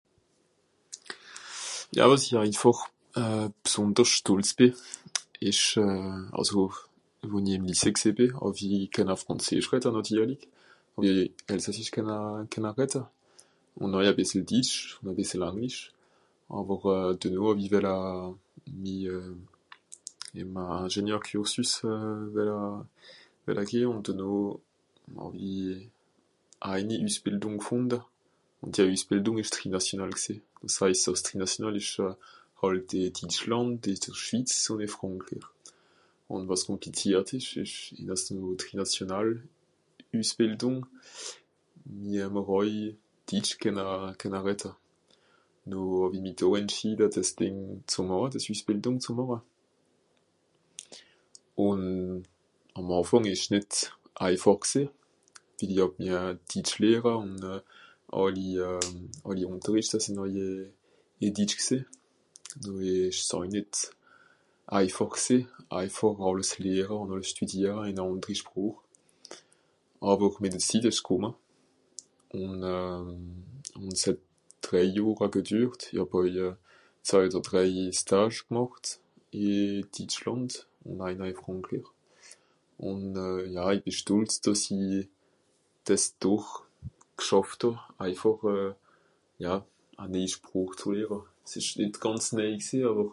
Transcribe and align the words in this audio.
Ja 1.96 2.08
wàs 2.10 2.30
i 2.32 2.36
eifàch 2.42 2.82
bsondersch 3.64 4.14
Stolz 4.20 4.50
bì, 4.58 4.66
ìsch 5.48 5.74
àss 6.40 6.50
wo... 6.56 6.64
wo-n-i 7.32 7.54
ìm 7.58 7.64
Lycée 7.70 7.92
gsìì 7.96 8.12
bì, 8.18 8.26
hàw-i 8.38 8.68
kenna 8.94 9.14
frànzeesch 9.22 9.70
redda 9.72 9.90
nàtirlig, 9.90 10.40
hàw-i 10.94 11.14
elsassisch 11.54 11.90
kenna... 11.94 12.16
kenna 12.52 12.70
redda, 12.78 13.02
ùn 13.80 13.94
àui 13.96 14.12
bìssel 14.18 14.44
Ditsch, 14.50 14.76
ùn 15.00 15.10
a 15.10 15.14
bìssel 15.18 15.42
anglisch. 15.48 15.82
Àwer 16.56 17.14
denoh 17.20 17.46
hàw-i 17.50 17.66
wella 17.74 17.96
mi 18.82 18.96
ìm 20.40 20.52
a 20.64 20.66
Ingénieur 20.86 21.22
Cursus 21.28 21.80
wella... 22.36 22.60
wella 23.46 23.62
geh 23.70 23.86
ùn 23.90 24.04
dennoh 24.06 24.60
hàw-i 25.16 25.56
eini 26.66 26.96
Üssbìldùng 27.06 27.58
gfùnda 27.62 27.98
ùn 28.62 28.70
dia 28.74 28.84
Üssbìldùng 28.94 29.38
ìsch 29.42 29.54
trinationale 29.54 30.12
gsìì. 30.14 30.36
Es 30.66 30.78
heis 30.82 31.02
àss 31.10 31.24
trinational 31.26 31.74
ìsch 31.82 31.98
hàlt 32.62 32.90
ì 33.00 33.10
Ditschlànd 33.16 33.84
ì 33.90 33.94
dr 33.98 34.14
Schwitz 34.16 34.54
ùn 34.72 34.84
ì 34.86 34.88
Frànkrich. 34.88 35.46
Ùn 36.32 36.48
wàs 36.48 36.64
kùmpliziert 36.66 37.36
ìsch(...) 37.36 37.94
trinational 38.62 39.28
Üssbìldùng 40.16 40.80
mìr 42.00 42.22
haa 42.26 42.40
àui 42.48 42.94
ditsch 43.28 43.58
kenna... 43.62 44.14
kenna 44.18 44.40
redda. 44.42 44.72
Noh 45.70 46.08
hàw-i 46.08 46.24
mìt(...) 46.24 46.40
dìs 46.40 47.30
Dìng 47.38 47.82
ze 47.92 48.00
màche, 48.08 48.38
dìs 48.40 48.46
üssbìldùng 48.54 48.98
ze 49.04 49.12
màche. 49.14 49.44
Ùn 51.60 51.80
àm 52.78 52.86
Àfang 52.98 53.28
ìsch 53.28 53.52
nìt 53.52 53.70
eifàch 54.24 54.60
gsìì, 54.64 54.86
wie 55.58 56.36
Ditsch 56.52 56.76
lehre 56.82 57.10
ùn 57.24 57.32
àlli 58.20 58.58
àlli 59.28 59.44
Ùnterrichte 59.48 59.96
sìnn 60.04 60.18
àui 60.20 60.36
ì 61.20 61.28
Ditsch 61.36 61.56
gsìì, 61.60 61.78
noh 62.68 62.80
ìsch's 62.84 63.32
àui 63.34 63.48
nìt 63.48 63.72
eifàch 64.68 65.14
gsìì. 65.16 65.38
Noh 65.40 65.40
ìsch's 65.40 65.40
àui 65.40 65.40
nìt 65.40 65.48
eifàch 65.48 65.48
gsìì, 65.48 65.48
eifàch 65.80 66.24
àlles 66.28 66.50
lehre 66.62 66.94
ùn 67.00 67.10
àlles 67.16 67.30
stüdiara 67.32 67.84
ìn 67.90 68.00
a 68.04 68.04
àndri 68.04 68.34
Sproch. 68.36 68.76
Àwer 70.04 70.32
mìt 70.44 70.52
de 70.60 70.60
Zitt 70.60 70.84
ìsch's 70.84 71.02
kùmma. 71.08 71.30
Ùn 72.36 72.54
ùn 73.80 73.90
s'het 74.00 74.18
drèi 74.62 74.88
Johre 74.94 75.28
gedürt. 75.32 75.80
I 75.96 76.04
hàb 76.04 76.12
àui 76.12 76.30
zwei 77.04 77.26
odder 77.32 77.42
drèi 77.48 77.88
Stages 77.96 78.38
gemàcht. 78.48 78.84
Ì 79.32 79.46
Ditschlànd 79.92 80.50
ù 80.84 80.92
einer 81.06 81.32
ì 81.32 81.34
Frànkrich. 81.40 81.88
Ùn 82.78 83.14
ja 83.56 83.72
i 83.72 83.78
bì 83.84 83.92
stolz, 83.96 84.36
dàss 84.44 84.68
i... 84.76 85.08
dìs 85.86 86.14
doch 86.20 86.66
gschàfft 87.16 87.62
hàà, 87.62 87.74
eifàch 88.02 88.42
ja, 89.44 89.54
a 90.02 90.04
nèii 90.10 90.28
Sproch 90.34 90.74
zù 90.76 90.92
lehra. 90.98 91.20
S'ìsch 91.46 91.76
nìt 91.78 91.94
gànz 92.02 92.34
nèi 92.36 92.58
gsìì 92.58 92.80
àwer 92.90 93.08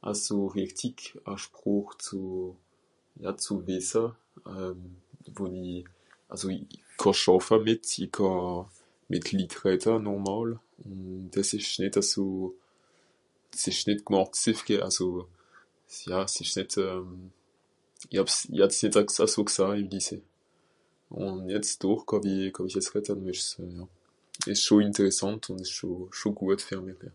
aso 0.00 0.48
rìchtig 0.54 0.98
a 1.28 1.32
Sproch 1.38 1.90
zù... 2.00 2.54
ja 3.20 3.32
zù... 3.36 3.36
ja 3.36 3.40
zù 3.44 3.54
wìssa 3.68 4.04
wo-n-i... 5.36 5.84
àlso 6.32 6.48
i 6.50 6.56
kàà 6.98 7.12
schàffa 7.20 7.56
mìt 7.66 7.84
i 8.02 8.08
kàà 8.16 8.64
mìt 9.12 9.24
Litt 9.36 9.54
redda 9.64 9.98
normàl. 10.08 10.48
Ùn 10.84 11.28
dìs 11.32 11.50
ìsch 11.60 11.78
nìt 11.80 11.94
aso, 12.02 12.24
s'ìsch 13.54 13.84
nìt(...) 13.88 14.00
aso... 14.88 15.06
ja 16.10 16.20
s'ìsch 16.34 16.54
nìt... 16.58 16.72
i 18.12 18.16
hàb's... 18.16 18.38
i 18.56 18.60
hàb's 18.64 18.78
nìt 18.82 18.94
as 18.96 19.36
gsah 19.46 19.76
ìm 19.82 19.90
Lycée. 19.92 20.20
Ùn 21.10 21.46
jetz 21.50 21.78
doch 21.80 22.02
kànn 22.10 22.24
i... 22.26 22.36
kànn 22.54 22.68
i 22.74 22.78
es 22.78 22.88
redda. 22.94 23.14
Ìsch 24.52 24.62
scho 24.64 24.76
ìnteressànt 24.82 25.44
ùn 25.54 25.62
ìsch 25.64 25.74
scho... 25.74 25.88
scho 26.18 26.28
guat 26.36 26.60
fer 26.66 26.80
mìch 26.86 27.02
ja. 27.04 27.10